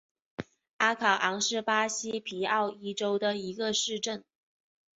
[0.77, 4.23] 阿考昂是巴西皮奥伊州的一个市镇。